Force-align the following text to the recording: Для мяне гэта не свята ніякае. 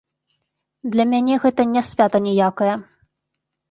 Для 0.95 1.05
мяне 1.13 1.39
гэта 1.45 1.69
не 1.77 1.81
свята 1.93 2.25
ніякае. 2.27 2.75